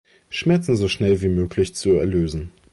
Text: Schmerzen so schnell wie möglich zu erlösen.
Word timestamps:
Schmerzen 0.29 0.75
so 0.75 0.87
schnell 0.87 1.21
wie 1.21 1.27
möglich 1.27 1.75
zu 1.75 1.91
erlösen. 1.91 2.49